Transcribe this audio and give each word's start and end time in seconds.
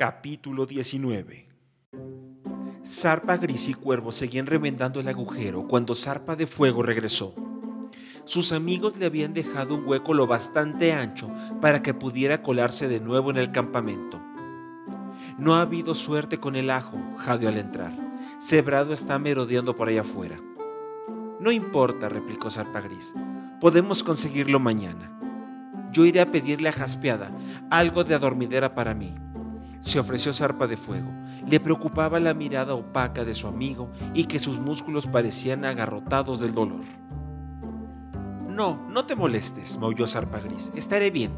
Capítulo 0.00 0.64
19 0.64 1.46
Zarpa 2.86 3.36
Gris 3.36 3.68
y 3.68 3.74
Cuervo 3.74 4.12
seguían 4.12 4.46
remendando 4.46 4.98
el 4.98 5.08
agujero 5.08 5.68
cuando 5.68 5.94
Zarpa 5.94 6.36
de 6.36 6.46
Fuego 6.46 6.82
regresó. 6.82 7.34
Sus 8.24 8.52
amigos 8.52 8.96
le 8.96 9.04
habían 9.04 9.34
dejado 9.34 9.74
un 9.74 9.86
hueco 9.86 10.14
lo 10.14 10.26
bastante 10.26 10.94
ancho 10.94 11.30
para 11.60 11.82
que 11.82 11.92
pudiera 11.92 12.42
colarse 12.42 12.88
de 12.88 12.98
nuevo 12.98 13.30
en 13.30 13.36
el 13.36 13.52
campamento. 13.52 14.18
No 15.36 15.56
ha 15.56 15.60
habido 15.60 15.92
suerte 15.92 16.40
con 16.40 16.56
el 16.56 16.70
ajo, 16.70 16.98
jadeó 17.18 17.50
al 17.50 17.58
entrar. 17.58 17.92
Cebrado 18.40 18.94
está 18.94 19.18
merodeando 19.18 19.76
por 19.76 19.88
allá 19.88 20.00
afuera. 20.00 20.40
No 21.38 21.52
importa, 21.52 22.08
replicó 22.08 22.48
Zarpa 22.48 22.80
Gris. 22.80 23.12
Podemos 23.60 24.02
conseguirlo 24.02 24.60
mañana. 24.60 25.14
Yo 25.92 26.06
iré 26.06 26.22
a 26.22 26.30
pedirle 26.30 26.70
a 26.70 26.72
Jaspeada 26.72 27.30
algo 27.68 28.02
de 28.02 28.14
adormidera 28.14 28.74
para 28.74 28.94
mí. 28.94 29.14
Se 29.80 29.98
ofreció 29.98 30.32
Zarpa 30.32 30.66
de 30.66 30.76
Fuego. 30.76 31.10
Le 31.48 31.58
preocupaba 31.58 32.20
la 32.20 32.34
mirada 32.34 32.74
opaca 32.74 33.24
de 33.24 33.34
su 33.34 33.48
amigo 33.48 33.90
y 34.14 34.24
que 34.24 34.38
sus 34.38 34.60
músculos 34.60 35.06
parecían 35.06 35.64
agarrotados 35.64 36.40
del 36.40 36.54
dolor. 36.54 36.82
No, 38.46 38.86
no 38.90 39.06
te 39.06 39.16
molestes, 39.16 39.78
maulló 39.78 40.06
Zarpa 40.06 40.40
Gris. 40.40 40.70
Estaré 40.76 41.10
bien. 41.10 41.32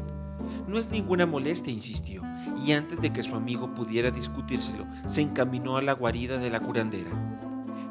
No 0.67 0.77
es 0.77 0.89
ninguna 0.89 1.25
molestia, 1.25 1.71
insistió, 1.71 2.21
y 2.65 2.73
antes 2.73 2.99
de 2.99 3.13
que 3.13 3.23
su 3.23 3.35
amigo 3.35 3.73
pudiera 3.73 4.11
discutírselo, 4.11 4.85
se 5.07 5.21
encaminó 5.21 5.77
a 5.77 5.81
la 5.81 5.93
guarida 5.93 6.37
de 6.37 6.49
la 6.49 6.59
curandera. 6.59 7.11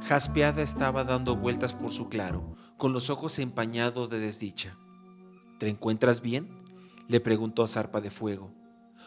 Jaspeada 0.06 0.62
estaba 0.62 1.04
dando 1.04 1.34
vueltas 1.34 1.72
por 1.72 1.92
su 1.92 2.10
claro, 2.10 2.56
con 2.76 2.92
los 2.92 3.08
ojos 3.08 3.38
empañados 3.38 4.10
de 4.10 4.18
desdicha. 4.18 4.76
¿Te 5.58 5.68
encuentras 5.70 6.20
bien? 6.20 6.62
le 7.08 7.20
preguntó 7.20 7.66
Zarpa 7.66 8.02
de 8.02 8.10
Fuego. 8.10 8.61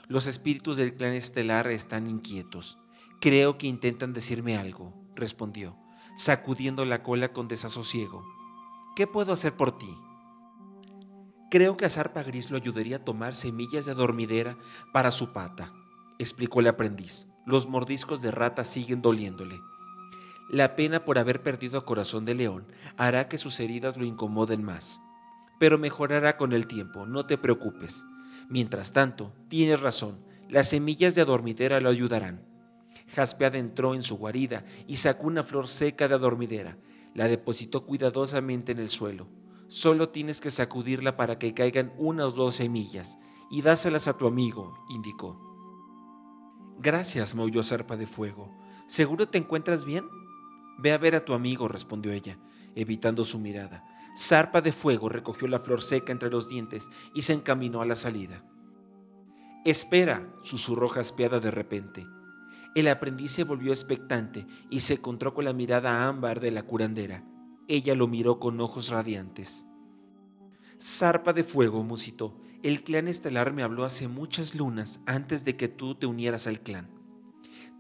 Los 0.08 0.28
espíritus 0.28 0.78
del 0.78 0.94
clan 0.94 1.14
estelar 1.14 1.68
están 1.68 2.08
inquietos. 2.08 2.78
Creo 3.20 3.58
que 3.58 3.66
intentan 3.66 4.14
decirme 4.14 4.56
algo, 4.56 4.94
respondió, 5.16 5.76
sacudiendo 6.16 6.86
la 6.86 7.02
cola 7.02 7.34
con 7.34 7.48
desasosiego. 7.48 8.24
¿Qué 8.96 9.08
puedo 9.08 9.34
hacer 9.34 9.56
por 9.56 9.78
ti? 9.78 9.98
Creo 11.50 11.76
que 11.76 11.86
a 11.86 11.90
Zarpa 11.90 12.22
Gris 12.22 12.52
lo 12.52 12.58
ayudaría 12.58 12.98
a 12.98 13.04
tomar 13.04 13.34
semillas 13.34 13.86
de 13.86 13.96
dormidera 13.96 14.58
para 14.94 15.10
su 15.10 15.34
pata, 15.34 15.74
explicó 16.20 16.60
el 16.60 16.68
aprendiz. 16.68 17.28
Los 17.46 17.68
mordiscos 17.68 18.22
de 18.22 18.32
rata 18.32 18.64
siguen 18.64 19.02
doliéndole. 19.02 19.60
La 20.50 20.76
pena 20.76 21.04
por 21.04 21.18
haber 21.18 21.42
perdido 21.42 21.80
a 21.80 21.86
Corazón 21.86 22.26
de 22.26 22.36
León 22.36 22.68
hará 22.98 23.28
que 23.28 23.40
sus 23.40 23.60
heridas 23.60 23.98
lo 23.98 24.06
incomoden 24.06 24.64
más. 24.64 25.02
Pero 25.60 25.80
mejorará 25.80 26.38
con 26.38 26.54
el 26.54 26.68
tiempo, 26.68 27.08
no 27.08 27.26
te 27.26 27.38
preocupes. 27.38 28.06
Mientras 28.50 28.94
tanto, 28.94 29.34
tienes 29.48 29.82
razón, 29.82 30.20
las 30.50 30.70
semillas 30.70 31.16
de 31.16 31.22
adormidera 31.22 31.80
lo 31.82 31.90
ayudarán. 31.90 32.46
Jaspe 33.16 33.46
adentró 33.46 33.96
en 33.96 34.04
su 34.04 34.18
guarida 34.18 34.66
y 34.88 34.98
sacó 34.98 35.28
una 35.28 35.44
flor 35.44 35.68
seca 35.68 36.08
de 36.08 36.16
adormidera. 36.16 36.78
La 37.14 37.28
depositó 37.28 37.86
cuidadosamente 37.86 38.72
en 38.72 38.80
el 38.80 38.90
suelo. 38.90 39.28
Solo 39.68 40.10
tienes 40.10 40.42
que 40.42 40.52
sacudirla 40.52 41.18
para 41.18 41.40
que 41.40 41.54
caigan 41.54 41.94
una 41.98 42.28
o 42.28 42.32
dos 42.32 42.56
semillas 42.56 43.18
y 43.50 43.62
dáselas 43.62 44.08
a 44.08 44.14
tu 44.14 44.28
amigo, 44.28 44.86
indicó. 44.90 45.40
Gracias, 46.80 47.36
maulló 47.36 47.64
Zarpa 47.64 47.96
de 47.96 48.06
Fuego. 48.06 48.54
¿Seguro 48.86 49.28
te 49.28 49.38
encuentras 49.38 49.86
bien? 49.86 50.06
Ve 50.78 50.92
a 50.92 50.98
ver 50.98 51.16
a 51.16 51.24
tu 51.24 51.34
amigo, 51.34 51.68
respondió 51.68 52.12
ella, 52.12 52.38
evitando 52.76 53.24
su 53.24 53.40
mirada. 53.40 53.84
Zarpa 54.18 54.62
de 54.62 54.72
Fuego 54.72 55.10
recogió 55.10 55.48
la 55.48 55.60
flor 55.60 55.82
seca 55.82 56.12
entre 56.12 56.30
los 56.30 56.48
dientes 56.48 56.90
y 57.14 57.24
se 57.24 57.34
encaminó 57.34 57.82
a 57.82 57.86
la 57.86 57.96
salida. 57.96 58.44
Espera, 59.66 60.32
susurró 60.42 60.88
jaspeada 60.90 61.40
de 61.40 61.52
repente. 61.52 62.08
El 62.76 62.88
aprendiz 62.88 63.32
se 63.32 63.44
volvió 63.44 63.72
expectante 63.72 64.46
y 64.70 64.82
se 64.82 64.96
encontró 64.96 65.34
con 65.34 65.46
la 65.46 65.54
mirada 65.54 66.08
ámbar 66.08 66.40
de 66.40 66.52
la 66.52 66.64
curandera. 66.64 67.26
Ella 67.68 67.96
lo 67.96 68.08
miró 68.08 68.40
con 68.40 68.60
ojos 68.62 68.90
radiantes. 68.90 69.66
Zarpa 70.82 71.34
de 71.34 71.44
fuego, 71.44 71.84
musitó. 71.84 72.40
El 72.64 72.84
clan 72.84 73.08
estelar 73.08 73.54
me 73.54 73.64
habló 73.64 73.86
hace 73.86 74.08
muchas 74.08 74.56
lunas 74.56 75.00
antes 75.06 75.44
de 75.46 75.56
que 75.56 75.68
tú 75.68 75.96
te 75.96 76.06
unieras 76.06 76.48
al 76.48 76.62
clan. 76.62 76.90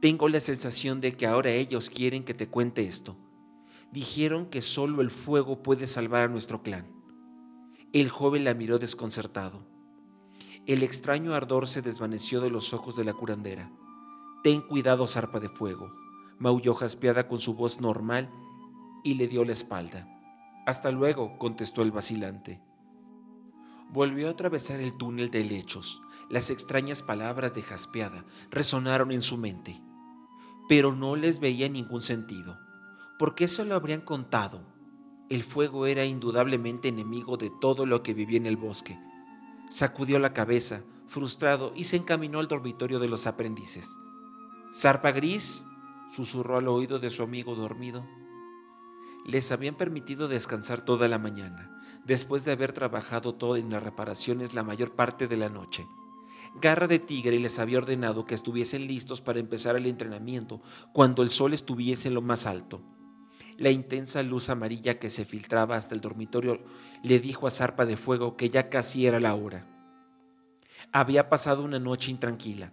Tengo 0.01 0.29
la 0.29 0.39
sensación 0.39 1.01
de 1.01 1.13
que 1.13 1.27
ahora 1.27 1.51
ellos 1.51 1.89
quieren 1.89 2.23
que 2.23 2.33
te 2.33 2.47
cuente 2.47 2.83
esto. 2.83 3.17
Dijeron 3.91 4.47
que 4.47 4.61
solo 4.61 5.01
el 5.01 5.11
fuego 5.11 5.63
puede 5.63 5.87
salvar 5.87 6.25
a 6.25 6.27
nuestro 6.27 6.61
clan. 6.61 6.85
El 7.93 8.09
joven 8.09 8.43
la 8.43 8.53
miró 8.53 8.77
desconcertado. 8.77 9.65
El 10.65 10.83
extraño 10.83 11.33
ardor 11.33 11.67
se 11.67 11.81
desvaneció 11.81 12.41
de 12.41 12.49
los 12.49 12.73
ojos 12.73 12.95
de 12.95 13.03
la 13.03 13.13
curandera. 13.13 13.71
Ten 14.43 14.61
cuidado, 14.61 15.07
zarpa 15.07 15.39
de 15.39 15.47
fuego, 15.47 15.93
maulló 16.39 16.73
jaspeada 16.73 17.27
con 17.27 17.39
su 17.39 17.53
voz 17.53 17.79
normal 17.79 18.29
y 19.03 19.13
le 19.13 19.27
dio 19.27 19.45
la 19.45 19.53
espalda. 19.53 20.07
Hasta 20.65 20.91
luego, 20.91 21.37
contestó 21.37 21.83
el 21.83 21.91
vacilante. 21.91 22.59
Volvió 23.91 24.27
a 24.27 24.31
atravesar 24.31 24.79
el 24.79 24.97
túnel 24.97 25.29
de 25.29 25.41
helechos. 25.41 26.01
Las 26.29 26.49
extrañas 26.49 27.03
palabras 27.03 27.53
de 27.53 27.61
Jaspeada 27.61 28.25
resonaron 28.49 29.11
en 29.11 29.21
su 29.21 29.37
mente, 29.37 29.79
pero 30.67 30.95
no 30.95 31.15
les 31.15 31.39
veía 31.39 31.69
ningún 31.69 32.01
sentido. 32.01 32.57
¿Por 33.17 33.35
qué 33.35 33.47
se 33.47 33.65
lo 33.65 33.75
habrían 33.75 34.01
contado? 34.01 34.61
El 35.29 35.43
fuego 35.43 35.85
era 35.87 36.05
indudablemente 36.05 36.89
enemigo 36.89 37.37
de 37.37 37.51
todo 37.61 37.85
lo 37.85 38.03
que 38.03 38.13
vivía 38.13 38.37
en 38.37 38.45
el 38.45 38.57
bosque. 38.57 38.99
Sacudió 39.69 40.19
la 40.19 40.33
cabeza, 40.33 40.83
frustrado, 41.07 41.73
y 41.75 41.85
se 41.85 41.97
encaminó 41.97 42.39
al 42.39 42.47
dormitorio 42.47 42.99
de 42.99 43.07
los 43.07 43.25
aprendices. 43.25 43.97
Zarpa 44.73 45.11
gris, 45.11 45.65
susurró 46.09 46.57
al 46.57 46.67
oído 46.67 46.99
de 46.99 47.09
su 47.09 47.23
amigo 47.23 47.55
dormido 47.55 48.05
les 49.25 49.51
habían 49.51 49.75
permitido 49.75 50.27
descansar 50.27 50.81
toda 50.81 51.07
la 51.07 51.17
mañana, 51.17 51.81
después 52.05 52.45
de 52.45 52.51
haber 52.51 52.73
trabajado 52.73 53.33
todo 53.33 53.57
en 53.57 53.71
las 53.71 53.83
reparaciones 53.83 54.53
la 54.53 54.63
mayor 54.63 54.91
parte 54.91 55.27
de 55.27 55.35
la 55.35 55.49
noche. 55.49 55.87
Garra 56.61 56.87
de 56.87 56.99
Tigre 56.99 57.39
les 57.39 57.57
había 57.57 57.79
ordenado 57.79 58.25
que 58.25 58.35
estuviesen 58.35 58.85
listos 58.87 59.21
para 59.21 59.39
empezar 59.39 59.75
el 59.75 59.87
entrenamiento 59.87 60.61
cuando 60.93 61.23
el 61.23 61.31
sol 61.31 61.53
estuviese 61.53 62.07
en 62.07 62.13
lo 62.13 62.21
más 62.21 62.45
alto. 62.45 62.81
La 63.57 63.69
intensa 63.69 64.21
luz 64.23 64.49
amarilla 64.49 64.99
que 64.99 65.09
se 65.09 65.25
filtraba 65.25 65.75
hasta 65.75 65.95
el 65.95 66.01
dormitorio 66.01 66.63
le 67.03 67.19
dijo 67.19 67.47
a 67.47 67.51
Zarpa 67.51 67.85
de 67.85 67.97
Fuego 67.97 68.35
que 68.35 68.49
ya 68.49 68.69
casi 68.69 69.05
era 69.05 69.19
la 69.19 69.35
hora. 69.35 69.65
Había 70.91 71.29
pasado 71.29 71.63
una 71.63 71.79
noche 71.79 72.11
intranquila 72.11 72.71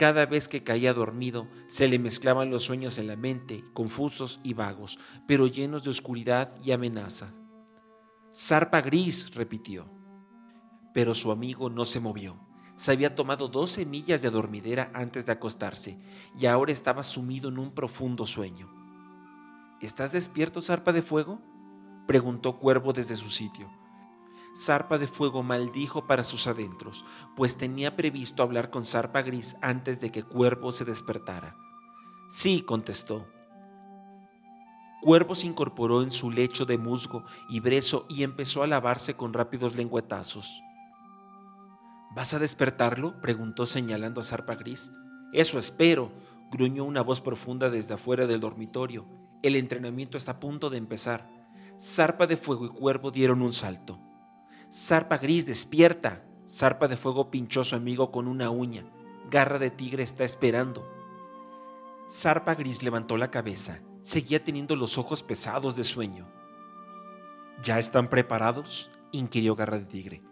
cada 0.00 0.24
vez 0.24 0.48
que 0.48 0.62
caía 0.64 0.94
dormido, 0.94 1.46
se 1.66 1.86
le 1.86 1.98
mezclaban 1.98 2.48
los 2.48 2.62
sueños 2.62 2.96
en 2.96 3.06
la 3.06 3.16
mente, 3.16 3.62
confusos 3.74 4.40
y 4.42 4.54
vagos, 4.54 4.98
pero 5.26 5.46
llenos 5.46 5.84
de 5.84 5.90
oscuridad 5.90 6.56
y 6.64 6.72
amenaza. 6.72 7.34
Zarpa 8.34 8.80
gris, 8.80 9.34
repitió. 9.34 9.90
Pero 10.94 11.14
su 11.14 11.30
amigo 11.30 11.68
no 11.68 11.84
se 11.84 12.00
movió. 12.00 12.40
Se 12.76 12.92
había 12.92 13.14
tomado 13.14 13.48
dos 13.48 13.72
semillas 13.72 14.22
de 14.22 14.30
dormidera 14.30 14.90
antes 14.94 15.26
de 15.26 15.32
acostarse 15.32 15.98
y 16.38 16.46
ahora 16.46 16.72
estaba 16.72 17.04
sumido 17.04 17.50
en 17.50 17.58
un 17.58 17.74
profundo 17.74 18.24
sueño. 18.24 18.79
¿Estás 19.80 20.12
despierto, 20.12 20.60
zarpa 20.60 20.92
de 20.92 21.02
fuego? 21.02 21.40
preguntó 22.06 22.58
Cuervo 22.58 22.92
desde 22.92 23.16
su 23.16 23.30
sitio. 23.30 23.70
Zarpa 24.56 24.98
de 24.98 25.06
Fuego 25.06 25.42
maldijo 25.42 26.06
para 26.06 26.24
sus 26.24 26.46
adentros, 26.46 27.04
pues 27.36 27.56
tenía 27.56 27.96
previsto 27.96 28.42
hablar 28.42 28.70
con 28.70 28.84
Zarpa 28.84 29.22
Gris 29.22 29.56
antes 29.62 30.00
de 30.00 30.10
que 30.10 30.24
Cuervo 30.24 30.72
se 30.72 30.84
despertara. 30.84 31.56
Sí, 32.28 32.62
contestó. 32.62 33.26
Cuervo 35.02 35.34
se 35.34 35.46
incorporó 35.46 36.02
en 36.02 36.10
su 36.10 36.30
lecho 36.30 36.66
de 36.66 36.78
musgo 36.78 37.24
y 37.48 37.60
brezo 37.60 38.06
y 38.08 38.22
empezó 38.22 38.62
a 38.62 38.66
lavarse 38.66 39.14
con 39.14 39.32
rápidos 39.32 39.76
lengüetazos. 39.76 40.62
¿Vas 42.14 42.34
a 42.34 42.38
despertarlo? 42.38 43.20
preguntó 43.20 43.66
señalando 43.66 44.20
a 44.20 44.24
Zarpa 44.24 44.56
Gris. 44.56 44.92
Eso 45.32 45.58
espero, 45.58 46.12
gruñó 46.50 46.84
una 46.84 47.02
voz 47.02 47.20
profunda 47.20 47.70
desde 47.70 47.94
afuera 47.94 48.26
del 48.26 48.40
dormitorio. 48.40 49.19
El 49.42 49.56
entrenamiento 49.56 50.18
está 50.18 50.32
a 50.32 50.40
punto 50.40 50.70
de 50.70 50.78
empezar. 50.78 51.28
Zarpa 51.78 52.26
de 52.26 52.36
Fuego 52.36 52.66
y 52.66 52.68
Cuervo 52.68 53.10
dieron 53.10 53.40
un 53.40 53.52
salto. 53.52 53.98
Zarpa 54.72 55.18
gris, 55.18 55.46
despierta. 55.46 56.24
Zarpa 56.46 56.86
de 56.86 56.96
fuego 56.96 57.30
pinchó 57.30 57.62
a 57.62 57.64
su 57.64 57.74
amigo 57.74 58.12
con 58.12 58.28
una 58.28 58.50
uña. 58.50 58.84
Garra 59.30 59.58
de 59.58 59.70
tigre 59.70 60.04
está 60.04 60.24
esperando. 60.24 60.86
Zarpa 62.08 62.54
gris 62.54 62.82
levantó 62.82 63.16
la 63.16 63.30
cabeza. 63.30 63.80
Seguía 64.00 64.44
teniendo 64.44 64.76
los 64.76 64.96
ojos 64.96 65.22
pesados 65.22 65.74
de 65.74 65.84
sueño. 65.84 66.28
¿Ya 67.64 67.78
están 67.78 68.08
preparados? 68.08 68.90
inquirió 69.10 69.56
Garra 69.56 69.78
de 69.78 69.86
tigre. 69.86 70.22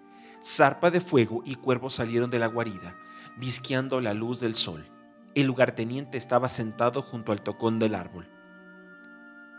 Zarpa 0.43 0.91
de 0.91 1.01
fuego 1.01 1.43
y 1.45 1.57
cuervo 1.57 1.91
salieron 1.91 2.31
de 2.31 2.39
la 2.39 2.47
guarida, 2.47 2.97
visqueando 3.39 4.01
la 4.01 4.15
luz 4.15 4.39
del 4.39 4.55
sol. 4.55 4.89
El 5.35 5.47
lugarteniente 5.47 6.17
estaba 6.17 6.49
sentado 6.49 7.03
junto 7.03 7.33
al 7.33 7.43
tocón 7.43 7.81
del 7.81 7.97
árbol. 7.97 8.29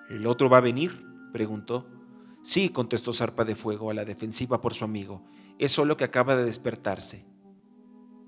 ¿El 0.09 0.25
otro 0.25 0.49
va 0.49 0.57
a 0.57 0.61
venir? 0.61 1.05
preguntó. 1.31 1.87
Sí, 2.41 2.69
contestó 2.69 3.13
Zarpa 3.13 3.45
de 3.45 3.55
Fuego 3.55 3.91
a 3.91 3.93
la 3.93 4.05
defensiva 4.05 4.59
por 4.59 4.73
su 4.73 4.83
amigo. 4.83 5.23
Es 5.59 5.71
solo 5.71 5.97
que 5.97 6.03
acaba 6.03 6.35
de 6.35 6.45
despertarse. 6.45 7.25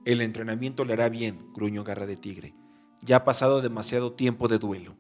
El 0.06 0.22
entrenamiento 0.22 0.86
le 0.86 0.94
hará 0.94 1.10
bien, 1.10 1.52
gruñó 1.54 1.84
Garra 1.84 2.06
de 2.06 2.18
Tigre. 2.18 2.54
Ya 3.02 3.18
ha 3.18 3.24
pasado 3.24 3.62
demasiado 3.62 4.14
tiempo 4.14 4.48
de 4.48 4.60
duelo. 4.60 4.96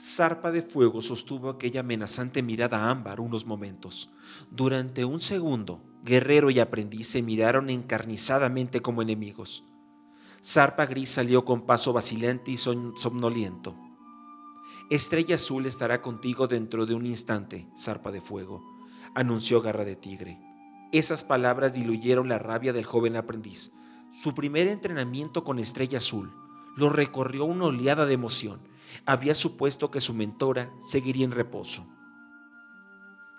Zarpa 0.00 0.50
de 0.50 0.62
Fuego 0.62 1.02
sostuvo 1.02 1.50
aquella 1.50 1.80
amenazante 1.80 2.42
mirada 2.42 2.90
ámbar 2.90 3.20
unos 3.20 3.46
momentos. 3.46 4.10
Durante 4.50 5.04
un 5.04 5.20
segundo, 5.20 5.82
guerrero 6.02 6.50
y 6.50 6.58
aprendiz 6.58 7.08
se 7.08 7.22
miraron 7.22 7.70
encarnizadamente 7.70 8.80
como 8.80 9.02
enemigos. 9.02 9.64
Zarpa 10.42 10.86
Gris 10.86 11.10
salió 11.10 11.44
con 11.44 11.66
paso 11.66 11.92
vacilante 11.92 12.50
y 12.50 12.56
somnoliento. 12.56 13.76
Estrella 14.90 15.36
Azul 15.36 15.66
estará 15.66 16.02
contigo 16.02 16.46
dentro 16.46 16.86
de 16.86 16.94
un 16.94 17.06
instante, 17.06 17.68
Zarpa 17.76 18.12
de 18.12 18.20
Fuego, 18.20 18.62
anunció 19.14 19.62
Garra 19.62 19.84
de 19.84 19.96
Tigre. 19.96 20.38
Esas 20.92 21.24
palabras 21.24 21.74
diluyeron 21.74 22.28
la 22.28 22.38
rabia 22.38 22.72
del 22.72 22.84
joven 22.84 23.16
aprendiz. 23.16 23.72
Su 24.22 24.34
primer 24.34 24.68
entrenamiento 24.68 25.42
con 25.42 25.58
Estrella 25.58 25.98
Azul 25.98 26.32
lo 26.76 26.90
recorrió 26.90 27.44
una 27.44 27.66
oleada 27.66 28.06
de 28.06 28.14
emoción 28.14 28.74
había 29.06 29.34
supuesto 29.34 29.90
que 29.90 30.00
su 30.00 30.14
mentora 30.14 30.72
seguiría 30.80 31.24
en 31.24 31.32
reposo. 31.32 31.86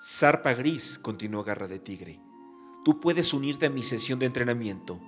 Zarpa 0.02 0.54
Gris, 0.54 1.00
continuó 1.00 1.44
Garra 1.44 1.68
de 1.68 1.80
Tigre, 1.80 2.20
tú 2.84 3.00
puedes 3.00 3.34
unirte 3.34 3.66
a 3.66 3.70
mi 3.70 3.84
sesión 3.84 4.20
de 4.20 4.26
entrenamiento. 4.26 5.00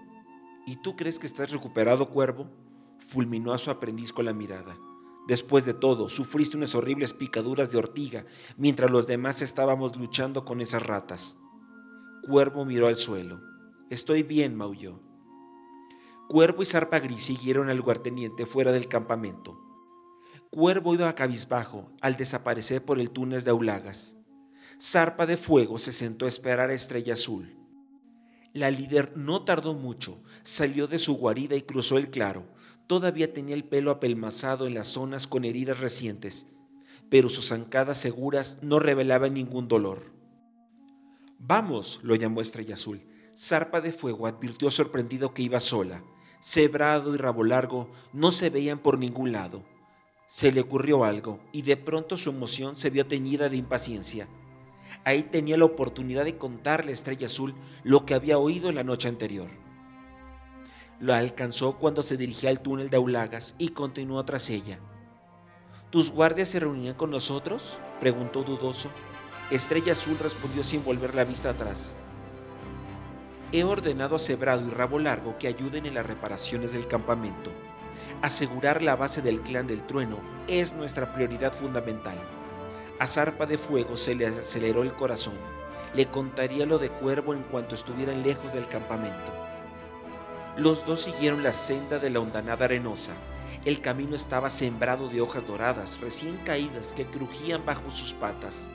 ¿Y 0.66 0.78
tú 0.78 0.96
crees 0.96 1.20
que 1.20 1.28
estás 1.28 1.52
recuperado, 1.52 2.10
cuervo? 2.10 2.50
Fulminó 3.08 3.54
a 3.54 3.58
su 3.58 3.70
aprendiz 3.70 4.12
con 4.12 4.26
la 4.26 4.34
mirada. 4.34 4.78
Después 5.28 5.66
de 5.66 5.74
todo, 5.74 6.08
sufriste 6.08 6.56
unas 6.56 6.74
horribles 6.74 7.14
picaduras 7.14 7.70
de 7.70 7.78
ortiga 7.78 8.26
mientras 8.56 8.90
los 8.90 9.08
demás 9.08 9.42
estábamos 9.42 9.98
luchando 9.98 10.46
con 10.46 10.62
esas 10.62 10.84
ratas. 10.84 11.38
Cuervo 12.26 12.64
miró 12.64 12.88
al 12.88 12.96
suelo. 12.96 13.42
Estoy 13.90 14.24
bien, 14.24 14.56
maulló. 14.56 15.02
Cuervo 16.30 16.64
y 16.64 16.66
Zarpa 16.66 17.00
Gris 17.00 17.26
siguieron 17.26 17.70
al 17.70 17.78
lugarteniente 17.78 18.46
fuera 18.46 18.72
del 18.72 18.88
campamento. 18.88 19.60
Cuervo 20.50 20.94
iba 20.94 21.10
a 21.10 21.16
cabizbajo 21.16 21.92
al 22.02 22.16
desaparecer 22.16 22.84
por 22.84 23.00
el 23.00 23.12
túnel 23.12 23.44
de 23.44 23.52
Aulagas. 23.52 24.18
Zarpa 24.82 25.26
de 25.26 25.36
Fuego 25.36 25.78
se 25.78 25.92
sentó 25.92 26.26
a 26.26 26.30
esperar 26.30 26.70
a 26.70 26.74
Estrella 26.74 27.14
Azul. 27.14 27.58
La 28.54 28.72
líder 28.72 29.16
no 29.18 29.44
tardó 29.44 29.74
mucho, 29.74 30.24
salió 30.44 30.88
de 30.88 31.00
su 31.00 31.16
guarida 31.16 31.56
y 31.56 31.64
cruzó 31.64 31.98
el 31.98 32.10
claro. 32.10 32.48
Todavía 32.88 33.34
tenía 33.34 33.54
el 33.54 33.66
pelo 33.66 33.92
apelmazado 33.92 34.66
en 34.66 34.74
las 34.74 34.88
zonas 34.88 35.28
con 35.28 35.44
heridas 35.44 35.82
recientes, 35.82 36.48
pero 37.10 37.30
sus 37.30 37.50
zancadas 37.50 37.98
seguras 37.98 38.60
no 38.62 38.80
revelaban 38.80 39.34
ningún 39.34 39.68
dolor. 39.68 40.12
Vamos, 41.38 42.00
lo 42.04 42.16
llamó 42.16 42.42
Estrella 42.42 42.76
Azul. 42.76 43.02
Zarpa 43.36 43.82
de 43.82 43.92
Fuego 43.92 44.26
advirtió 44.26 44.72
sorprendido 44.72 45.34
que 45.34 45.44
iba 45.44 45.60
sola. 45.60 46.02
Cebrado 46.42 47.14
y 47.14 47.18
Rabo 47.18 47.44
Largo 47.44 47.92
no 48.14 48.32
se 48.32 48.50
veían 48.50 48.80
por 48.80 48.98
ningún 48.98 49.34
lado. 49.34 49.64
Se 50.26 50.52
le 50.52 50.62
ocurrió 50.62 51.04
algo 51.04 51.40
y 51.52 51.64
de 51.64 51.78
pronto 51.78 52.16
su 52.18 52.30
emoción 52.30 52.76
se 52.76 52.90
vio 52.90 53.06
teñida 53.06 53.50
de 53.50 53.58
impaciencia. 53.58 54.28
Ahí 55.04 55.24
tenía 55.24 55.58
la 55.58 55.66
oportunidad 55.66 56.26
de 56.26 56.38
contarle 56.38 56.92
a 56.92 56.94
Estrella 56.94 57.28
Azul 57.28 57.54
lo 57.84 58.06
que 58.06 58.14
había 58.14 58.38
oído 58.38 58.72
la 58.72 58.84
noche 58.84 59.08
anterior. 59.08 59.50
Lo 61.00 61.14
alcanzó 61.14 61.78
cuando 61.78 62.02
se 62.02 62.18
dirigía 62.18 62.50
al 62.50 62.60
túnel 62.60 62.90
de 62.90 62.98
Aulagas 62.98 63.54
y 63.60 63.70
continuó 63.70 64.26
tras 64.26 64.50
ella. 64.50 64.80
¿Tus 65.92 66.12
guardias 66.12 66.50
se 66.50 66.60
reunían 66.60 66.96
con 66.96 67.12
nosotros? 67.12 67.80
preguntó 68.00 68.42
dudoso. 68.42 68.90
Estrella 69.52 69.92
Azul 69.92 70.18
respondió 70.20 70.64
sin 70.64 70.84
volver 70.84 71.14
la 71.14 71.24
vista 71.24 71.52
atrás. 71.52 71.96
He 73.52 73.64
ordenado 73.64 74.16
a 74.16 74.20
Cebrado 74.20 74.68
y 74.68 74.72
Rabo 74.72 74.98
Largo 74.98 75.38
que 75.38 75.48
ayuden 75.48 75.86
en 75.86 75.94
las 75.94 76.06
reparaciones 76.06 76.74
del 76.74 76.88
campamento. 76.88 77.52
Asegurar 78.24 78.82
la 78.82 78.96
base 78.96 79.22
del 79.22 79.42
clan 79.42 79.68
del 79.68 79.86
trueno 79.86 80.20
es 80.48 80.74
nuestra 80.74 81.14
prioridad 81.14 81.54
fundamental. 81.54 82.18
A 83.00 83.06
Zarpa 83.06 83.46
de 83.46 83.60
Fuego 83.60 83.96
se 83.98 84.16
le 84.16 84.26
aceleró 84.26 84.82
el 84.82 84.94
corazón. 84.94 85.36
Le 85.94 86.08
contaría 86.08 86.66
lo 86.66 86.80
de 86.80 86.90
Cuervo 86.90 87.36
en 87.36 87.44
cuanto 87.44 87.76
estuvieran 87.76 88.24
lejos 88.24 88.54
del 88.54 88.68
campamento. 88.68 89.32
Los 90.58 90.86
dos 90.86 91.02
siguieron 91.02 91.44
la 91.44 91.54
senda 91.54 92.00
de 92.00 92.10
la 92.10 92.20
hondanada 92.20 92.66
arenosa. 92.66 93.14
El 93.64 93.82
camino 93.82 94.16
estaba 94.16 94.50
sembrado 94.50 95.08
de 95.10 95.22
hojas 95.22 95.46
doradas, 95.46 96.00
recién 96.02 96.38
caídas, 96.38 96.94
que 96.94 97.06
crujían 97.06 97.66
bajo 97.66 97.92
sus 97.92 98.14
patas. 98.14 98.68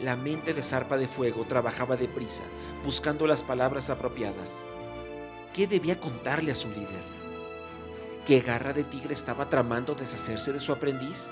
La 0.00 0.16
mente 0.16 0.54
de 0.54 0.62
Zarpa 0.62 0.96
de 0.96 1.08
Fuego 1.08 1.44
trabajaba 1.44 1.96
deprisa, 1.96 2.44
buscando 2.84 3.26
las 3.26 3.42
palabras 3.42 3.90
apropiadas. 3.90 4.64
¿Qué 5.52 5.66
debía 5.66 5.98
contarle 5.98 6.52
a 6.52 6.54
su 6.54 6.68
líder? 6.68 7.18
que 8.28 8.40
Garra 8.40 8.74
de 8.74 8.84
Tigre 8.84 9.14
estaba 9.14 9.48
tramando 9.48 9.94
deshacerse 9.94 10.52
de 10.52 10.60
su 10.60 10.70
aprendiz? 10.70 11.30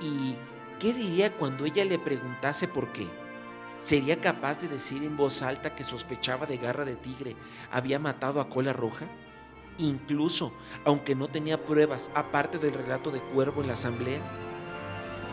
¿Y 0.00 0.34
qué 0.80 0.94
diría 0.94 1.30
cuando 1.36 1.66
ella 1.66 1.84
le 1.84 1.98
preguntase 1.98 2.66
por 2.66 2.90
qué? 2.90 3.06
¿Sería 3.78 4.20
capaz 4.20 4.60
de 4.62 4.68
decir 4.68 5.04
en 5.04 5.16
voz 5.16 5.42
alta 5.42 5.74
que 5.74 5.84
sospechaba 5.84 6.46
de 6.46 6.56
Garra 6.56 6.84
de 6.84 6.96
Tigre 6.96 7.36
había 7.70 7.98
matado 7.98 8.40
a 8.40 8.48
Cola 8.48 8.72
Roja? 8.72 9.06
Incluso, 9.78 10.52
aunque 10.84 11.14
no 11.14 11.28
tenía 11.28 11.62
pruebas 11.62 12.10
aparte 12.14 12.58
del 12.58 12.72
relato 12.72 13.10
de 13.10 13.20
Cuervo 13.20 13.60
en 13.60 13.68
la 13.68 13.74
asamblea. 13.74 14.20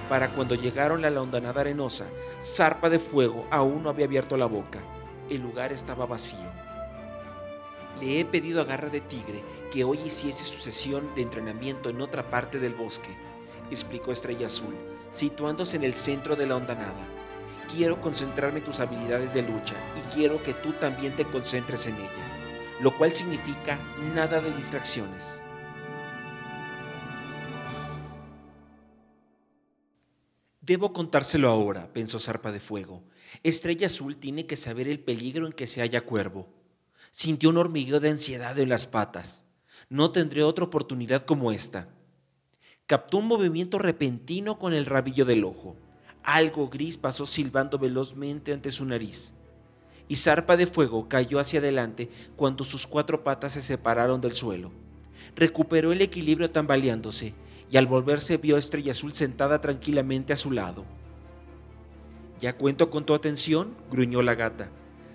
Para 0.10 0.30
cuando 0.30 0.56
llegaron 0.56 1.06
a 1.06 1.10
la 1.10 1.22
hondanada 1.22 1.62
arenosa, 1.62 2.06
Zarpa 2.42 2.90
de 2.90 3.00
Fuego 3.00 3.48
aún 3.50 3.84
no 3.84 3.90
había 3.90 4.06
abierto 4.06 4.36
la 4.36 4.46
boca. 4.46 4.80
El 5.30 5.42
lugar 5.42 5.72
estaba 5.72 6.06
vacío. 6.06 6.52
Le 8.02 8.20
he 8.20 8.26
pedido 8.26 8.62
a 8.62 8.66
Garra 8.66 8.90
de 8.90 9.00
Tigre 9.00 9.44
que 9.72 9.86
hoy 9.86 10.00
hiciese 10.06 10.44
su 10.44 10.58
sesión 10.58 11.16
de 11.16 11.22
entrenamiento 11.22 11.90
en 11.90 12.02
otra 12.02 12.30
parte 12.30 12.60
del 12.60 12.74
bosque, 12.74 13.16
explicó 13.72 14.12
Estrella 14.12 14.48
Azul, 14.48 14.76
situándose 15.10 15.78
en 15.78 15.86
el 15.86 15.94
centro 15.94 16.36
de 16.36 16.46
la 16.46 16.58
hondanada. 16.58 17.13
Quiero 17.76 18.00
concentrarme 18.00 18.60
en 18.60 18.66
tus 18.66 18.80
habilidades 18.80 19.34
de 19.34 19.42
lucha 19.42 19.74
y 19.98 20.14
quiero 20.14 20.44
que 20.44 20.54
tú 20.54 20.74
también 20.74 21.16
te 21.16 21.26
concentres 21.26 21.88
en 21.88 21.96
ella, 21.96 22.78
lo 22.82 22.96
cual 22.96 23.14
significa 23.14 23.80
nada 24.14 24.40
de 24.42 24.56
distracciones. 24.56 25.42
Debo 30.62 30.94
contárselo 30.94 31.50
ahora, 31.50 31.92
pensó 31.92 32.20
Zarpa 32.20 32.52
de 32.52 32.60
Fuego. 32.60 33.04
Estrella 33.42 33.88
Azul 33.88 34.18
tiene 34.18 34.46
que 34.46 34.56
saber 34.56 34.88
el 34.88 35.00
peligro 35.00 35.48
en 35.48 35.54
que 35.54 35.66
se 35.66 35.82
halla 35.82 36.06
Cuervo. 36.06 36.48
Sintió 37.10 37.50
un 37.50 37.58
hormigueo 37.58 38.00
de 38.00 38.12
ansiedad 38.12 38.58
en 38.60 38.70
las 38.70 38.86
patas. 38.86 39.46
No 39.90 40.12
tendré 40.12 40.44
otra 40.44 40.66
oportunidad 40.66 41.26
como 41.26 41.52
esta. 41.52 41.90
Captó 42.86 43.18
un 43.18 43.28
movimiento 43.28 43.80
repentino 43.80 44.60
con 44.60 44.74
el 44.74 44.86
rabillo 44.86 45.26
del 45.26 45.44
ojo. 45.44 45.76
Algo 46.24 46.70
gris 46.70 46.98
pasó 46.98 47.26
silbando 47.26 47.78
velozmente 47.78 48.54
ante 48.54 48.72
su 48.72 48.86
nariz. 48.86 49.34
Y 50.08 50.16
zarpa 50.16 50.58
de 50.58 50.68
fuego 50.68 51.08
cayó 51.08 51.40
hacia 51.40 51.60
adelante 51.60 52.10
cuando 52.36 52.64
sus 52.64 52.88
cuatro 52.88 53.24
patas 53.24 53.54
se 53.54 53.62
separaron 53.62 54.22
del 54.22 54.34
suelo. 54.34 54.72
Recuperó 55.36 55.92
el 55.92 56.02
equilibrio 56.02 56.52
tambaleándose 56.52 57.34
y 57.70 57.78
al 57.78 57.88
volverse 57.88 58.38
vio 58.38 58.56
a 58.56 58.60
Estrella 58.60 58.92
Azul 58.92 59.14
sentada 59.14 59.62
tranquilamente 59.62 60.34
a 60.34 60.38
su 60.38 60.52
lado. 60.52 60.86
¿Ya 62.40 62.58
cuento 62.58 62.90
con 62.90 63.06
tu 63.06 63.14
atención? 63.14 63.76
gruñó 63.92 64.22
la 64.22 64.36
gata. 64.36 64.70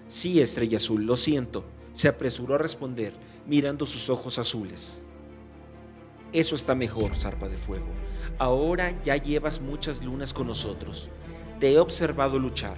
Sí, 0.06 0.40
Estrella 0.40 0.78
Azul, 0.78 1.04
lo 1.04 1.16
siento 1.16 1.64
se 1.98 2.06
apresuró 2.06 2.54
a 2.54 2.58
responder, 2.58 3.12
mirando 3.44 3.84
sus 3.84 4.08
ojos 4.08 4.38
azules. 4.38 5.02
Eso 6.32 6.54
está 6.54 6.75
mejor, 6.75 7.16
zarpa 7.16 7.49
de 7.49 7.56
fuego. 7.56 7.87
Ahora 8.38 8.94
ya 9.02 9.16
llevas 9.16 9.62
muchas 9.62 10.04
lunas 10.04 10.35
con 10.35 10.47
nosotros. 10.47 11.08
Te 11.58 11.73
he 11.73 11.78
observado 11.78 12.38
luchar. 12.38 12.76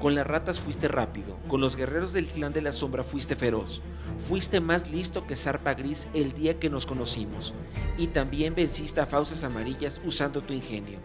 Con 0.00 0.16
las 0.16 0.26
ratas 0.26 0.58
fuiste 0.58 0.88
rápido, 0.88 1.38
con 1.48 1.60
los 1.60 1.76
guerreros 1.76 2.12
del 2.12 2.26
clan 2.26 2.52
de 2.52 2.60
la 2.60 2.72
sombra 2.72 3.04
fuiste 3.04 3.36
feroz. 3.36 3.82
Fuiste 4.28 4.60
más 4.60 4.90
listo 4.90 5.26
que 5.26 5.36
Zarpa 5.36 5.74
Gris 5.74 6.08
el 6.12 6.32
día 6.32 6.58
que 6.58 6.70
nos 6.70 6.86
conocimos. 6.86 7.54
Y 7.96 8.08
también 8.08 8.54
venciste 8.56 9.00
a 9.00 9.06
fauces 9.06 9.44
amarillas 9.44 10.00
usando 10.04 10.42
tu 10.42 10.52
ingenio. 10.52 10.98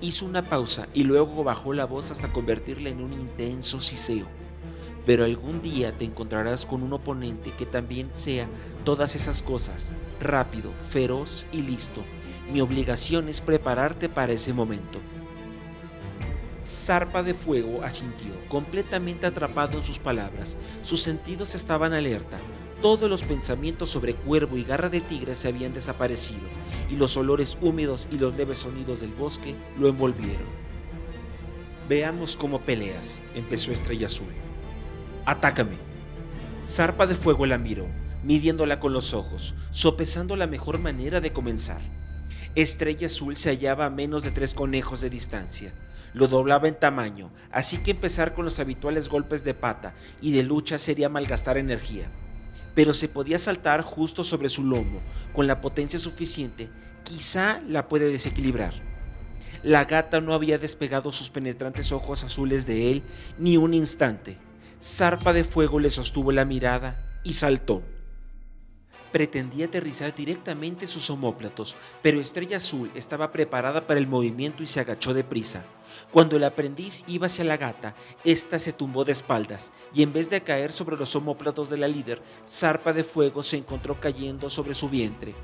Hizo 0.00 0.24
una 0.24 0.42
pausa 0.42 0.88
y 0.94 1.04
luego 1.04 1.44
bajó 1.44 1.74
la 1.74 1.84
voz 1.84 2.10
hasta 2.10 2.32
convertirla 2.32 2.88
en 2.88 3.02
un 3.02 3.12
intenso 3.12 3.80
siseo 3.80 4.26
pero 5.06 5.24
algún 5.24 5.62
día 5.62 5.96
te 5.96 6.04
encontrarás 6.04 6.66
con 6.66 6.82
un 6.82 6.92
oponente 6.92 7.52
que 7.56 7.66
también 7.66 8.10
sea 8.12 8.48
todas 8.84 9.16
esas 9.16 9.42
cosas, 9.42 9.94
rápido, 10.20 10.72
feroz 10.88 11.46
y 11.52 11.62
listo. 11.62 12.02
Mi 12.52 12.60
obligación 12.60 13.28
es 13.28 13.40
prepararte 13.40 14.08
para 14.08 14.32
ese 14.32 14.52
momento. 14.52 15.00
Zarpa 16.64 17.22
de 17.22 17.34
Fuego 17.34 17.82
asintió, 17.82 18.32
completamente 18.48 19.26
atrapado 19.26 19.78
en 19.78 19.82
sus 19.82 19.98
palabras. 19.98 20.58
Sus 20.82 21.00
sentidos 21.02 21.54
estaban 21.54 21.92
alerta. 21.92 22.38
Todos 22.82 23.10
los 23.10 23.22
pensamientos 23.22 23.90
sobre 23.90 24.14
cuervo 24.14 24.56
y 24.56 24.64
garra 24.64 24.88
de 24.88 25.00
tigre 25.00 25.36
se 25.36 25.48
habían 25.48 25.74
desaparecido, 25.74 26.48
y 26.88 26.96
los 26.96 27.16
olores 27.16 27.58
húmedos 27.60 28.08
y 28.10 28.18
los 28.18 28.36
leves 28.36 28.58
sonidos 28.58 29.00
del 29.00 29.12
bosque 29.12 29.54
lo 29.78 29.88
envolvieron. 29.88 30.60
Veamos 31.88 32.36
cómo 32.36 32.60
peleas, 32.60 33.22
empezó 33.34 33.72
Estrella 33.72 34.06
Azul. 34.06 34.28
Atácame. 35.26 35.76
Zarpa 36.62 37.06
de 37.06 37.14
Fuego 37.14 37.46
la 37.46 37.58
miró, 37.58 37.86
midiéndola 38.22 38.80
con 38.80 38.92
los 38.92 39.12
ojos, 39.14 39.54
sopesando 39.70 40.36
la 40.36 40.46
mejor 40.46 40.78
manera 40.78 41.20
de 41.20 41.32
comenzar. 41.32 41.80
Estrella 42.54 43.06
Azul 43.06 43.36
se 43.36 43.50
hallaba 43.50 43.86
a 43.86 43.90
menos 43.90 44.22
de 44.22 44.30
tres 44.30 44.54
conejos 44.54 45.00
de 45.00 45.10
distancia. 45.10 45.72
Lo 46.14 46.26
doblaba 46.26 46.68
en 46.68 46.78
tamaño, 46.78 47.30
así 47.52 47.78
que 47.78 47.92
empezar 47.92 48.34
con 48.34 48.44
los 48.44 48.58
habituales 48.58 49.08
golpes 49.08 49.44
de 49.44 49.54
pata 49.54 49.94
y 50.20 50.32
de 50.32 50.42
lucha 50.42 50.78
sería 50.78 51.08
malgastar 51.08 51.58
energía. 51.58 52.10
Pero 52.74 52.92
se 52.94 53.08
podía 53.08 53.38
saltar 53.38 53.82
justo 53.82 54.24
sobre 54.24 54.48
su 54.48 54.64
lomo, 54.64 55.00
con 55.32 55.46
la 55.46 55.60
potencia 55.60 55.98
suficiente, 55.98 56.68
quizá 57.04 57.60
la 57.68 57.88
puede 57.88 58.10
desequilibrar. 58.10 58.74
La 59.62 59.84
gata 59.84 60.20
no 60.20 60.32
había 60.32 60.58
despegado 60.58 61.12
sus 61.12 61.28
penetrantes 61.28 61.92
ojos 61.92 62.24
azules 62.24 62.66
de 62.66 62.90
él 62.90 63.02
ni 63.38 63.56
un 63.56 63.74
instante. 63.74 64.38
Zarpa 64.82 65.34
de 65.34 65.44
fuego 65.44 65.78
le 65.78 65.90
sostuvo 65.90 66.32
la 66.32 66.46
mirada 66.46 67.20
y 67.22 67.34
saltó. 67.34 67.82
Pretendía 69.12 69.66
aterrizar 69.66 70.14
directamente 70.14 70.86
sus 70.86 71.10
homóplatos, 71.10 71.76
pero 72.00 72.18
Estrella 72.18 72.56
Azul 72.56 72.90
estaba 72.94 73.30
preparada 73.30 73.86
para 73.86 74.00
el 74.00 74.06
movimiento 74.06 74.62
y 74.62 74.66
se 74.66 74.80
agachó 74.80 75.12
deprisa. 75.12 75.64
Cuando 76.10 76.36
el 76.36 76.44
aprendiz 76.44 77.04
iba 77.06 77.26
hacia 77.26 77.44
la 77.44 77.58
gata, 77.58 77.94
ésta 78.24 78.58
se 78.58 78.72
tumbó 78.72 79.04
de 79.04 79.12
espaldas 79.12 79.70
y 79.92 80.02
en 80.02 80.14
vez 80.14 80.30
de 80.30 80.42
caer 80.42 80.72
sobre 80.72 80.96
los 80.96 81.14
homóplatos 81.14 81.68
de 81.68 81.76
la 81.76 81.88
líder, 81.88 82.22
Zarpa 82.48 82.94
de 82.94 83.04
Fuego 83.04 83.42
se 83.42 83.58
encontró 83.58 84.00
cayendo 84.00 84.48
sobre 84.48 84.74
su 84.74 84.88
vientre. 84.88 85.34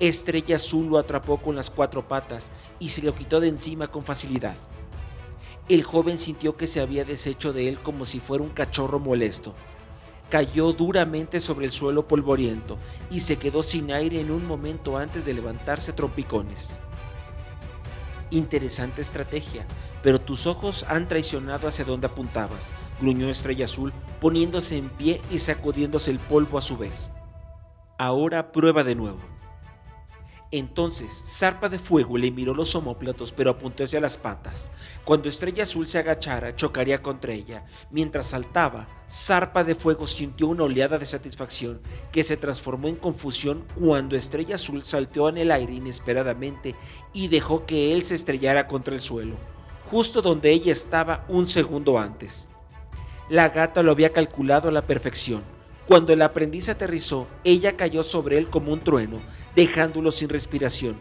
Estrella 0.00 0.56
Azul 0.56 0.88
lo 0.88 0.98
atrapó 0.98 1.36
con 1.40 1.54
las 1.54 1.70
cuatro 1.70 2.08
patas 2.08 2.50
y 2.80 2.88
se 2.88 3.02
lo 3.02 3.14
quitó 3.14 3.38
de 3.38 3.46
encima 3.46 3.86
con 3.86 4.04
facilidad. 4.04 4.56
El 5.68 5.82
joven 5.82 6.18
sintió 6.18 6.56
que 6.56 6.66
se 6.66 6.80
había 6.80 7.04
deshecho 7.04 7.52
de 7.52 7.68
él 7.68 7.78
como 7.78 8.04
si 8.04 8.20
fuera 8.20 8.44
un 8.44 8.50
cachorro 8.50 9.00
molesto 9.00 9.54
cayó 10.28 10.72
duramente 10.72 11.40
sobre 11.40 11.66
el 11.66 11.70
suelo 11.70 12.08
polvoriento 12.08 12.78
y 13.10 13.20
se 13.20 13.36
quedó 13.36 13.62
sin 13.62 13.92
aire 13.92 14.20
en 14.20 14.30
un 14.30 14.46
momento 14.46 14.96
antes 14.96 15.24
de 15.24 15.34
levantarse 15.34 15.92
a 15.92 15.96
trompicones. 15.96 16.80
Interesante 18.30 19.02
estrategia, 19.02 19.66
pero 20.02 20.20
tus 20.20 20.46
ojos 20.46 20.84
han 20.88 21.06
traicionado 21.06 21.68
hacia 21.68 21.84
donde 21.84 22.08
apuntabas, 22.08 22.74
gruñó 23.00 23.30
Estrella 23.30 23.66
Azul, 23.66 23.92
poniéndose 24.20 24.76
en 24.76 24.88
pie 24.88 25.20
y 25.30 25.38
sacudiéndose 25.38 26.10
el 26.10 26.18
polvo 26.18 26.58
a 26.58 26.62
su 26.62 26.76
vez. 26.76 27.12
Ahora 27.98 28.50
prueba 28.50 28.82
de 28.82 28.96
nuevo. 28.96 29.20
Entonces, 30.52 31.12
Zarpa 31.12 31.68
de 31.68 31.78
Fuego 31.78 32.16
le 32.16 32.30
miró 32.30 32.54
los 32.54 32.76
homóplatos, 32.76 33.32
pero 33.32 33.50
apuntó 33.50 33.82
hacia 33.82 34.00
las 34.00 34.16
patas. 34.16 34.70
Cuando 35.04 35.28
Estrella 35.28 35.64
Azul 35.64 35.88
se 35.88 35.98
agachara, 35.98 36.54
chocaría 36.54 37.02
contra 37.02 37.32
ella. 37.32 37.64
Mientras 37.90 38.28
saltaba, 38.28 38.86
Zarpa 39.10 39.64
de 39.64 39.74
Fuego 39.74 40.06
sintió 40.06 40.46
una 40.46 40.62
oleada 40.62 40.98
de 40.98 41.06
satisfacción 41.06 41.80
que 42.12 42.22
se 42.22 42.36
transformó 42.36 42.86
en 42.86 42.94
confusión 42.94 43.64
cuando 43.74 44.14
Estrella 44.14 44.54
Azul 44.54 44.84
salteó 44.84 45.28
en 45.28 45.38
el 45.38 45.50
aire 45.50 45.74
inesperadamente 45.74 46.76
y 47.12 47.26
dejó 47.26 47.66
que 47.66 47.92
él 47.92 48.04
se 48.04 48.14
estrellara 48.14 48.68
contra 48.68 48.94
el 48.94 49.00
suelo, 49.00 49.34
justo 49.90 50.22
donde 50.22 50.52
ella 50.52 50.72
estaba 50.72 51.24
un 51.28 51.48
segundo 51.48 51.98
antes. 51.98 52.48
La 53.28 53.48
gata 53.48 53.82
lo 53.82 53.90
había 53.90 54.12
calculado 54.12 54.68
a 54.68 54.72
la 54.72 54.86
perfección 54.86 55.55
cuando 55.86 56.12
el 56.12 56.22
aprendiz 56.22 56.68
aterrizó, 56.68 57.28
ella 57.44 57.76
cayó 57.76 58.02
sobre 58.02 58.38
él 58.38 58.48
como 58.48 58.72
un 58.72 58.80
trueno, 58.80 59.20
dejándolo 59.54 60.10
sin 60.10 60.28
respiración. 60.28 60.96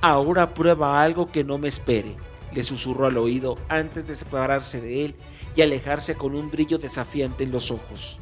Ahora 0.00 0.54
prueba 0.54 1.02
algo 1.02 1.32
que 1.32 1.42
no 1.42 1.58
me 1.58 1.66
espere, 1.66 2.16
le 2.52 2.62
susurró 2.62 3.06
al 3.06 3.16
oído 3.16 3.58
antes 3.68 4.06
de 4.06 4.14
separarse 4.14 4.80
de 4.80 5.06
él 5.06 5.16
y 5.56 5.62
alejarse 5.62 6.14
con 6.14 6.36
un 6.36 6.50
brillo 6.50 6.78
desafiante 6.78 7.42
en 7.42 7.50
los 7.50 7.72
ojos. 7.72 8.20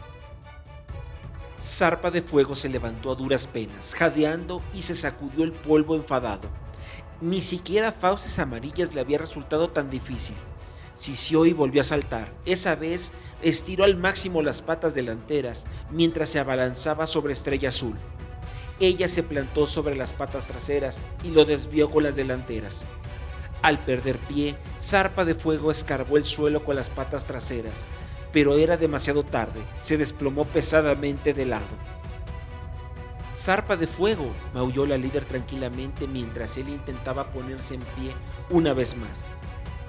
Zarpa 1.61 2.11
de 2.11 2.23
fuego 2.23 2.55
se 2.55 2.71
levantó 2.71 3.11
a 3.11 3.14
duras 3.14 3.47
penas, 3.47 3.95
jadeando 3.95 4.62
y 4.73 4.83
se 4.83 4.95
sacudió 4.95 5.45
el 5.45 5.52
polvo 5.52 5.97
enfadado. 5.97 6.49
Ni 7.21 7.43
siquiera 7.43 7.93
fauces 7.93 8.38
amarillas 8.38 8.95
le 8.95 9.00
había 9.00 9.19
resultado 9.19 9.69
tan 9.69 9.90
difícil. 9.90 10.37
Sisió 10.96 11.44
y 11.44 11.52
volvió 11.52 11.82
a 11.82 11.84
saltar. 11.84 12.32
Esa 12.46 12.74
vez 12.74 13.12
estiró 13.42 13.84
al 13.84 13.98
máximo 13.98 14.40
las 14.40 14.62
patas 14.62 14.94
delanteras 14.94 15.66
mientras 15.90 16.30
se 16.30 16.38
abalanzaba 16.38 17.06
sobre 17.06 17.34
Estrella 17.34 17.68
Azul. 17.68 17.96
Ella 18.80 19.06
se 19.06 19.22
plantó 19.22 19.66
sobre 19.66 19.94
las 19.94 20.14
patas 20.14 20.46
traseras 20.46 21.04
y 21.22 21.28
lo 21.28 21.44
desvió 21.44 21.90
con 21.90 22.02
las 22.02 22.16
delanteras. 22.16 22.86
Al 23.60 23.78
perder 23.78 24.18
pie, 24.20 24.56
Zarpa 24.80 25.26
de 25.26 25.34
Fuego 25.34 25.70
escarbó 25.70 26.16
el 26.16 26.24
suelo 26.24 26.64
con 26.64 26.76
las 26.76 26.88
patas 26.88 27.26
traseras, 27.26 27.88
pero 28.32 28.56
era 28.56 28.78
demasiado 28.78 29.22
tarde, 29.22 29.60
se 29.78 29.98
desplomó 29.98 30.46
pesadamente 30.46 31.34
de 31.34 31.44
lado. 31.44 31.66
Zarpa 33.34 33.76
de 33.76 33.86
Fuego, 33.86 34.32
maulló 34.54 34.86
la 34.86 34.96
líder 34.96 35.26
tranquilamente 35.26 36.08
mientras 36.08 36.56
él 36.56 36.70
intentaba 36.70 37.30
ponerse 37.32 37.74
en 37.74 37.80
pie 37.80 38.12
una 38.48 38.72
vez 38.72 38.96
más. 38.96 39.30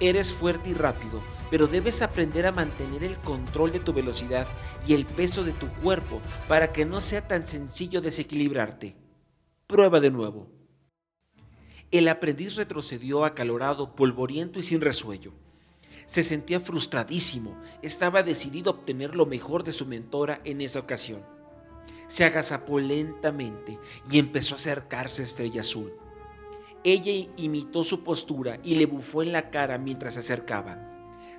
Eres 0.00 0.32
fuerte 0.32 0.70
y 0.70 0.74
rápido, 0.74 1.20
pero 1.50 1.66
debes 1.66 2.02
aprender 2.02 2.46
a 2.46 2.52
mantener 2.52 3.02
el 3.02 3.18
control 3.18 3.72
de 3.72 3.80
tu 3.80 3.92
velocidad 3.92 4.46
y 4.86 4.94
el 4.94 5.04
peso 5.06 5.42
de 5.42 5.52
tu 5.52 5.68
cuerpo 5.82 6.20
para 6.46 6.72
que 6.72 6.84
no 6.84 7.00
sea 7.00 7.26
tan 7.26 7.44
sencillo 7.44 8.00
desequilibrarte. 8.00 8.94
Prueba 9.66 9.98
de 9.98 10.12
nuevo. 10.12 10.48
El 11.90 12.06
aprendiz 12.06 12.54
retrocedió 12.54 13.24
acalorado, 13.24 13.96
polvoriento 13.96 14.60
y 14.60 14.62
sin 14.62 14.80
resuello. 14.80 15.32
Se 16.06 16.22
sentía 16.22 16.60
frustradísimo, 16.60 17.58
estaba 17.82 18.22
decidido 18.22 18.70
a 18.70 18.74
obtener 18.74 19.16
lo 19.16 19.26
mejor 19.26 19.64
de 19.64 19.72
su 19.72 19.84
mentora 19.84 20.40
en 20.44 20.60
esa 20.60 20.78
ocasión. 20.78 21.22
Se 22.06 22.24
agazapó 22.24 22.78
lentamente 22.78 23.78
y 24.10 24.18
empezó 24.18 24.54
a 24.54 24.58
acercarse 24.58 25.22
a 25.22 25.24
Estrella 25.24 25.62
Azul. 25.62 25.92
Ella 26.84 27.28
imitó 27.36 27.82
su 27.82 28.04
postura 28.04 28.60
y 28.62 28.76
le 28.76 28.86
bufó 28.86 29.22
en 29.22 29.32
la 29.32 29.50
cara 29.50 29.78
mientras 29.78 30.14
se 30.14 30.20
acercaba. 30.20 30.78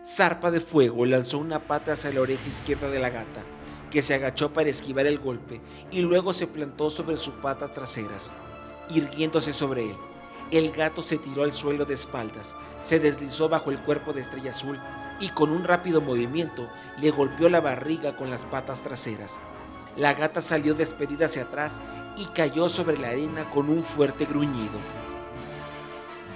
Zarpa 0.05 0.51
de 0.51 0.60
Fuego 0.60 1.05
lanzó 1.05 1.38
una 1.38 1.60
pata 1.60 1.93
hacia 1.93 2.12
la 2.12 2.22
oreja 2.22 2.48
izquierda 2.48 2.89
de 2.89 3.00
la 3.00 3.10
gata, 3.10 3.43
que 3.89 4.01
se 4.01 4.13
agachó 4.13 4.51
para 4.51 4.69
esquivar 4.69 5.08
el 5.08 5.17
golpe 5.17 5.62
y 5.91 6.01
luego 6.01 6.34
se 6.34 6.46
plantó 6.46 6.89
sobre 6.89 7.15
sus 7.15 7.34
patas 7.36 7.74
traseras, 7.74 8.34
irguiéndose 8.89 9.53
sobre 9.53 9.91
él. 9.91 9.96
El 10.51 10.72
gato 10.72 11.01
se 11.01 11.17
tiró 11.17 11.43
al 11.43 11.53
suelo 11.53 11.86
de 11.86 11.93
espaldas, 11.93 12.55
se 12.81 13.00
deslizó 13.00 13.48
bajo 13.48 13.72
el 13.72 13.79
cuerpo 13.79 14.12
de 14.12 14.22
Estrella 14.22 14.51
Azul 14.51 14.77
y 15.22 15.29
con 15.29 15.51
un 15.51 15.63
rápido 15.63 16.01
movimiento 16.01 16.67
le 17.00 17.12
golpeó 17.12 17.48
la 17.48 17.62
barriga 17.62 18.17
con 18.17 18.29
las 18.29 18.43
patas 18.43 18.81
traseras. 18.81 19.39
La 19.96 20.13
gata 20.13 20.41
salió 20.41 20.74
despedida 20.74 21.25
hacia 21.25 21.43
atrás 21.43 21.81
y 22.17 22.25
cayó 22.25 22.67
sobre 22.67 22.98
la 22.98 23.10
arena 23.10 23.50
con 23.51 23.69
un 23.69 23.84
fuerte 23.84 24.25
gruñido. 24.25 24.79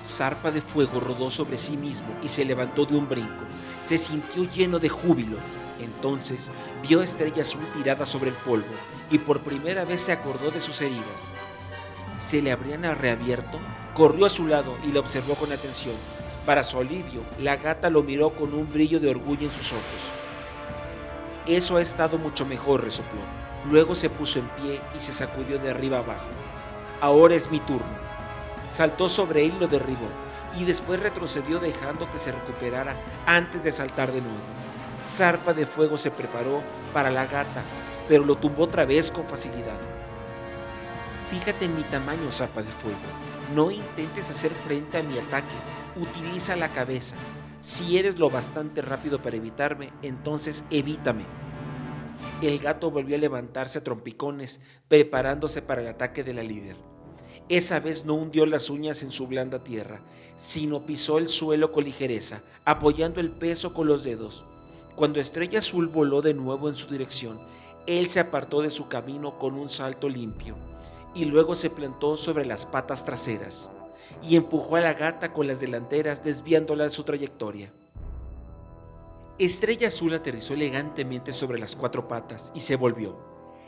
Zarpa 0.03 0.51
de 0.51 0.62
Fuego 0.62 1.00
rodó 1.00 1.31
sobre 1.31 1.57
sí 1.57 1.77
mismo 1.77 2.10
y 2.22 2.27
se 2.27 2.43
levantó 2.43 2.86
de 2.86 2.98
un 2.98 3.07
brinco. 3.07 3.45
Se 3.86 3.98
sintió 3.98 4.43
lleno 4.51 4.77
de 4.77 4.89
júbilo. 4.89 5.38
Entonces 5.79 6.51
vio 6.88 7.00
a 7.00 7.03
Estrella 7.05 7.43
Azul 7.43 7.65
tirada 7.74 8.05
sobre 8.05 8.29
el 8.29 8.36
polvo 8.36 8.74
y 9.10 9.17
por 9.17 9.39
primera 9.39 9.86
vez 9.86 10.01
se 10.01 10.12
acordó 10.12 10.51
de 10.51 10.60
sus 10.60 10.81
heridas. 10.81 11.31
¿Se 12.13 12.41
le 12.41 12.51
habrían 12.51 12.83
reabierto? 12.98 13.60
Corrió 13.93 14.25
a 14.25 14.29
su 14.29 14.45
lado 14.45 14.77
y 14.86 14.91
la 14.91 15.00
observó 15.00 15.36
con 15.36 15.51
atención. 15.51 15.95
Para 16.45 16.63
su 16.63 16.79
alivio, 16.79 17.22
la 17.39 17.55
gata 17.55 17.89
lo 17.89 18.03
miró 18.03 18.31
con 18.31 18.53
un 18.53 18.72
brillo 18.72 19.00
de 19.00 19.10
orgullo 19.10 19.48
en 19.48 19.55
sus 19.55 19.72
ojos. 19.72 19.83
Eso 21.48 21.77
ha 21.77 21.81
estado 21.81 22.17
mucho 22.17 22.45
mejor, 22.45 22.83
resopló. 22.83 23.22
Luego 23.69 23.95
se 23.95 24.10
puso 24.10 24.39
en 24.39 24.50
pie 24.50 24.81
y 24.95 25.00
se 25.00 25.13
sacudió 25.13 25.60
de 25.60 25.72
arriba 25.72 26.00
abajo. 26.00 26.27
Ahora 27.00 27.36
es 27.36 27.50
mi 27.50 27.60
turno 27.62 28.02
saltó 28.74 29.08
sobre 29.08 29.46
él 29.46 29.53
y 29.56 29.60
lo 29.60 29.68
derribó, 29.68 30.08
y 30.58 30.65
después 30.65 31.00
retrocedió 31.00 31.60
dejando 31.60 32.12
que 32.12 32.18
se 32.18 32.32
recuperara 32.32 32.96
antes 33.25 33.63
de 33.63 33.72
saltar 33.72 34.12
de 34.12 34.22
nuevo. 34.22 34.38
Zarpa 35.01 35.53
de 35.53 35.65
fuego 35.65 35.96
se 35.98 36.10
preparó 36.10 36.62
para 36.92 37.12
la 37.12 37.25
gata, 37.25 37.62
pero 38.08 38.25
lo 38.25 38.36
tumbó 38.36 38.63
otra 38.63 38.86
vez 38.86 39.12
con 39.12 39.25
facilidad. 39.25 39.77
Fíjate 41.30 41.65
en 41.65 41.75
mi 41.75 41.84
tamaño, 41.84 42.32
zarpa 42.32 42.63
de 42.63 42.72
fuego. 42.72 42.98
No 43.53 43.70
intentes 43.70 44.30
hacer 44.30 44.51
frente 44.51 44.98
a 44.98 45.03
mi 45.03 45.18
ataque. 45.20 45.53
Utiliza 45.96 46.56
la 46.56 46.70
cabeza. 46.70 47.15
Si 47.62 47.98
eres 47.98 48.18
lo 48.18 48.30
bastante 48.30 48.82
rápido 48.82 49.22
para 49.22 49.36
evitarme, 49.36 49.92
entonces 50.01 50.63
evítame. 50.70 51.25
El 52.42 52.60
gato 52.60 52.92
volvió 52.92 53.15
a 53.15 53.20
levantarse 53.20 53.80
a 53.80 53.84
trompicones, 53.84 54.60
preparándose 54.88 55.62
para 55.62 55.82
el 55.82 55.88
ataque 55.88 56.24
de 56.24 56.34
la 56.34 56.44
líder. 56.44 56.92
Esa 57.53 57.79
vez 57.79 58.03
no 58.03 58.15
hundió 58.15 58.48
las 58.48 58.72
uñas 58.72 59.03
en 59.03 59.12
su 59.12 59.27
blanda 59.27 59.63
tierra, 59.63 60.00
sino 60.38 60.88
pisó 60.88 61.19
el 61.19 61.27
suelo 61.27 61.72
con 61.72 61.83
ligereza, 61.83 62.41
apoyando 62.65 63.19
el 63.19 63.29
peso 63.29 63.75
con 63.75 63.86
los 63.86 64.03
dedos. 64.03 64.43
Cuando 64.95 65.19
Estrella 65.19 65.60
Azul 65.60 65.86
voló 65.86 66.24
de 66.24 66.33
nuevo 66.33 66.67
en 66.67 66.75
su 66.75 66.88
dirección, 66.88 67.39
él 67.86 68.10
se 68.10 68.19
apartó 68.19 68.63
de 68.63 68.72
su 68.72 68.88
camino 68.88 69.38
con 69.38 69.53
un 69.53 69.69
salto 69.69 70.10
limpio 70.10 70.55
y 71.13 71.25
luego 71.25 71.53
se 71.53 71.69
plantó 71.69 72.17
sobre 72.17 72.43
las 72.43 72.65
patas 72.65 73.05
traseras 73.05 73.69
y 74.24 74.36
empujó 74.36 74.77
a 74.77 74.81
la 74.81 74.95
gata 74.95 75.31
con 75.31 75.45
las 75.45 75.60
delanteras 75.60 76.24
desviándola 76.24 76.86
de 76.86 76.89
su 76.89 77.03
trayectoria. 77.03 77.72
Estrella 79.38 79.89
Azul 79.89 80.15
aterrizó 80.15 80.55
elegantemente 80.55 81.31
sobre 81.31 81.60
las 81.60 81.75
cuatro 81.75 82.07
patas 82.07 82.51
y 82.55 82.62
se 82.62 82.77
volvió. 82.77 83.15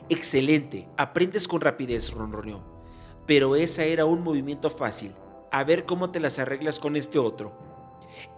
Excelente, 0.10 0.89
aprendes 0.98 1.48
con 1.48 1.62
rapidez, 1.62 2.10
ronroneó. 2.10 2.75
Pero 3.25 3.55
esa 3.55 3.84
era 3.84 4.05
un 4.05 4.22
movimiento 4.22 4.70
fácil. 4.70 5.13
A 5.51 5.63
ver 5.63 5.86
cómo 5.86 6.12
te 6.12 6.20
las 6.20 6.39
arreglas 6.39 6.79
con 6.79 6.96
este 6.96 7.20
otro. 7.20 7.53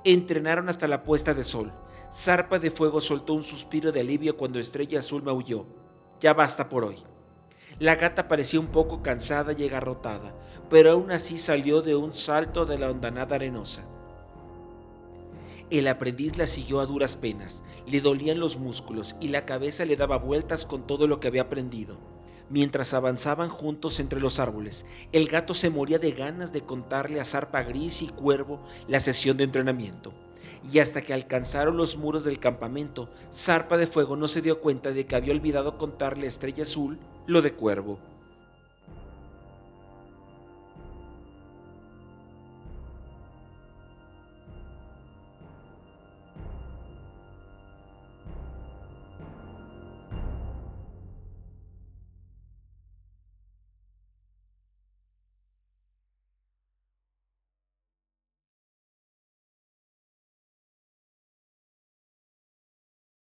Entrenaron 0.03 0.69
hasta 0.69 0.87
la 0.87 1.03
puesta 1.03 1.33
de 1.33 1.43
sol. 1.43 1.73
Zarpa 2.11 2.59
de 2.59 2.71
Fuego 2.71 3.01
soltó 3.01 3.33
un 3.33 3.43
suspiro 3.43 3.91
de 3.91 3.99
alivio 3.99 4.37
cuando 4.37 4.59
Estrella 4.59 4.99
Azul 4.99 5.23
maulló. 5.23 5.65
Ya 6.19 6.33
basta 6.33 6.69
por 6.69 6.85
hoy. 6.85 6.97
La 7.79 7.95
gata 7.95 8.27
parecía 8.27 8.59
un 8.59 8.67
poco 8.67 9.03
cansada 9.03 9.53
y 9.53 9.67
agarrotada, 9.67 10.33
pero 10.69 10.91
aún 10.91 11.11
así 11.11 11.37
salió 11.37 11.81
de 11.81 11.95
un 11.95 12.11
salto 12.11 12.65
de 12.65 12.79
la 12.79 12.89
hondanada 12.89 13.35
arenosa. 13.35 13.85
El 15.69 15.87
aprendiz 15.87 16.37
la 16.37 16.47
siguió 16.47 16.79
a 16.79 16.85
duras 16.85 17.17
penas, 17.17 17.63
le 17.85 18.01
dolían 18.01 18.39
los 18.39 18.57
músculos 18.57 19.15
y 19.19 19.27
la 19.27 19.45
cabeza 19.45 19.85
le 19.85 19.95
daba 19.95 20.17
vueltas 20.17 20.65
con 20.65 20.87
todo 20.87 21.07
lo 21.07 21.19
que 21.19 21.27
había 21.27 21.43
aprendido. 21.43 21.97
Mientras 22.49 22.93
avanzaban 22.93 23.49
juntos 23.49 23.99
entre 23.99 24.21
los 24.21 24.39
árboles, 24.39 24.85
el 25.11 25.27
gato 25.27 25.53
se 25.53 25.69
moría 25.69 25.99
de 25.99 26.11
ganas 26.11 26.53
de 26.53 26.61
contarle 26.61 27.19
a 27.19 27.25
Zarpa 27.25 27.63
Gris 27.63 28.01
y 28.01 28.07
Cuervo 28.07 28.63
la 28.87 29.01
sesión 29.01 29.35
de 29.35 29.43
entrenamiento. 29.43 30.13
Y 30.71 30.79
hasta 30.79 31.01
que 31.01 31.13
alcanzaron 31.13 31.75
los 31.75 31.97
muros 31.97 32.23
del 32.23 32.39
campamento, 32.39 33.09
Zarpa 33.33 33.77
de 33.77 33.87
Fuego 33.87 34.15
no 34.15 34.27
se 34.29 34.41
dio 34.41 34.61
cuenta 34.61 34.91
de 34.91 35.05
que 35.05 35.15
había 35.15 35.33
olvidado 35.33 35.77
contarle 35.77 36.25
a 36.25 36.29
Estrella 36.29 36.63
Azul 36.63 36.97
lo 37.25 37.41
de 37.41 37.53
Cuervo. 37.53 37.99